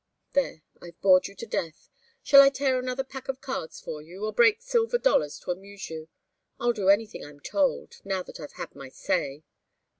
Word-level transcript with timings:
There, 0.33 0.63
I've 0.81 0.99
bored 0.99 1.27
you 1.27 1.35
to 1.35 1.45
death 1.45 1.87
shall 2.23 2.41
I 2.41 2.49
tear 2.49 2.79
another 2.79 3.03
pack 3.03 3.27
of 3.29 3.39
cards 3.39 3.79
for 3.79 4.01
you, 4.01 4.25
or 4.25 4.33
break 4.33 4.63
silver 4.63 4.97
dollars 4.97 5.37
to 5.41 5.51
amuse 5.51 5.91
you? 5.91 6.09
I'll 6.59 6.73
do 6.73 6.89
anything 6.89 7.23
I'm 7.23 7.39
told, 7.39 7.97
now 8.03 8.23
that 8.23 8.39
I've 8.39 8.53
had 8.53 8.73
my 8.73 8.89
say." 8.89 9.43